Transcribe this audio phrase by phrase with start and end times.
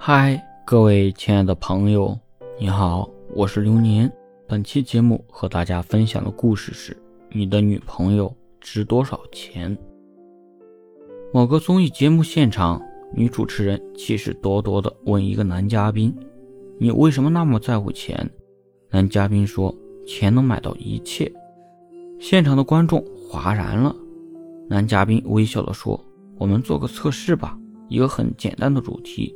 [0.00, 2.16] 嗨，各位亲爱的朋友，
[2.56, 4.10] 你好，我是流年。
[4.46, 6.96] 本期节目和大家分享的故事是：
[7.30, 9.76] 你的女朋友值多少钱？
[11.32, 12.80] 某个综艺节目现场，
[13.12, 16.14] 女主持人气势多多地问一个男嘉宾
[16.78, 18.30] ：“你为什么那么在乎钱？”
[18.90, 19.74] 男嘉宾说
[20.06, 21.30] ：“钱能买到一切。”
[22.20, 23.94] 现场的观众哗然了。
[24.68, 26.02] 男嘉宾微笑地说
[26.38, 27.58] ：“我们做个测试吧，
[27.88, 29.34] 一个很简单的主题。”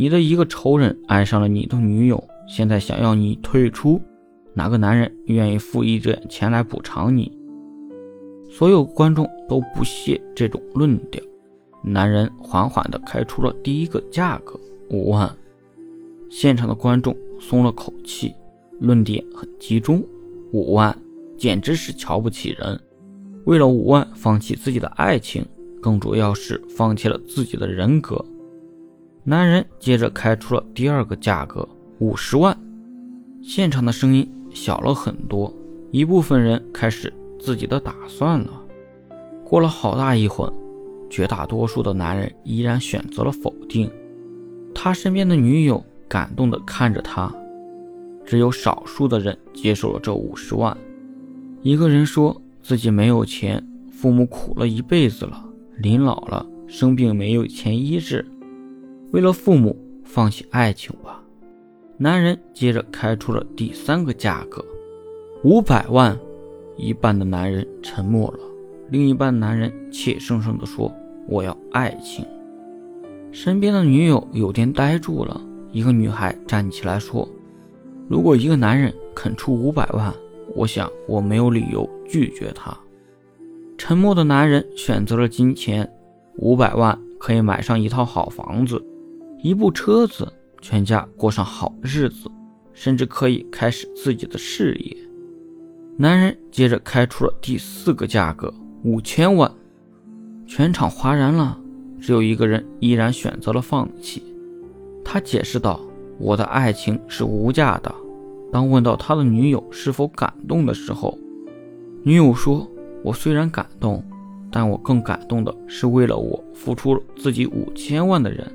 [0.00, 4.00] 你的一个仇人爱上了你的女友，现在想要你退出，
[4.54, 7.36] 哪个男人愿意付一点钱来补偿你？
[8.48, 11.20] 所有观众都不屑这种论调。
[11.82, 14.56] 男人缓缓地开出了第一个价格
[14.88, 15.36] 五万，
[16.30, 18.32] 现场的观众松了口气，
[18.78, 20.00] 论点很集中，
[20.52, 20.96] 五万
[21.36, 22.80] 简直是瞧不起人。
[23.46, 25.44] 为了五万放弃自己的爱情，
[25.82, 28.24] 更主要是放弃了自己的人格。
[29.28, 31.68] 男人接着开出了第二个价格，
[31.98, 32.58] 五十万。
[33.42, 35.54] 现场的声音小了很多，
[35.90, 38.50] 一部分人开始自己的打算了。
[39.44, 40.52] 过了好大一会儿，
[41.10, 43.90] 绝大多数的男人依然选择了否定。
[44.74, 47.30] 他身边的女友感动地看着他，
[48.24, 50.74] 只有少数的人接受了这五十万。
[51.60, 55.44] 一个人说自己没有钱，父母苦了一辈子了，
[55.76, 58.24] 临老了生病没有钱医治。
[59.10, 61.22] 为了父母放弃爱情吧。
[61.96, 64.64] 男人接着开出了第三个价格，
[65.42, 66.18] 五百万。
[66.76, 68.38] 一半的男人沉默了，
[68.88, 70.94] 另一半男人怯生生地说
[71.26, 72.24] ：“我要爱情。”
[73.32, 75.40] 身边的女友有点呆住了。
[75.72, 77.28] 一个女孩站起来说
[78.08, 80.14] ：“如果一个男人肯出五百万，
[80.54, 82.78] 我想我没有理由拒绝他。”
[83.76, 85.92] 沉默的男人选择了金钱，
[86.36, 88.80] 五百万可以买上一套好房子。
[89.40, 90.26] 一部车子，
[90.60, 92.28] 全家过上好日子，
[92.72, 94.96] 甚至可以开始自己的事业。
[95.96, 98.52] 男人接着开出了第四个价格，
[98.82, 99.50] 五千万。
[100.44, 101.56] 全场哗然了，
[102.00, 104.22] 只有一个人依然选择了放弃。
[105.04, 105.80] 他解释道
[106.18, 107.94] ：“我的爱情是无价的。”
[108.50, 111.16] 当问到他的女友是否感动的时候，
[112.02, 112.68] 女友说
[113.04, 114.02] ：“我虽然感动，
[114.50, 118.50] 但我更感动的是为了我付出了自己五千万的人。”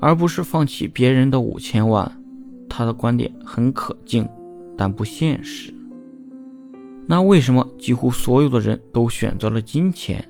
[0.00, 2.10] 而不是放弃别人的五千万，
[2.68, 4.28] 他的观点很可敬，
[4.76, 5.74] 但不现实。
[7.06, 10.24] 那为什么几乎所有的人都选择了金钱？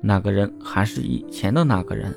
[0.00, 2.16] 那个人还是以前的那个人，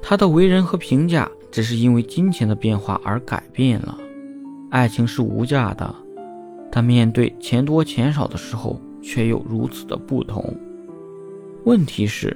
[0.00, 3.98] 他的为人和评价只是因为金钱的变化而改变了。
[4.70, 5.94] 爱情是无价的，
[6.70, 10.56] 但面对钱多钱少的时候，却又如此的不同。
[11.64, 12.34] 问题是，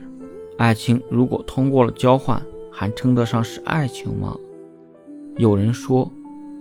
[0.58, 2.42] 爱情如果通过了交换。
[2.72, 4.36] 还称得上是爱情吗？
[5.36, 6.10] 有人说，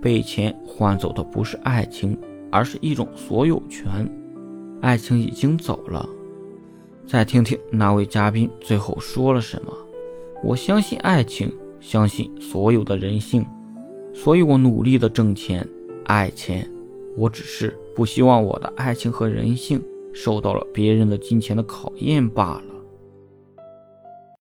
[0.01, 2.17] 被钱换走的不是爱情，
[2.51, 4.07] 而是一种所有权。
[4.81, 6.07] 爱情已经走了。
[7.07, 9.73] 再听听那位嘉宾最后说了什么。
[10.43, 13.45] 我相信爱情，相信所有的人性，
[14.13, 15.67] 所以我努力的挣钱，
[16.05, 16.69] 爱钱。
[17.17, 19.83] 我只是不希望我的爱情和人性
[20.13, 22.70] 受到了别人的金钱的考验罢了。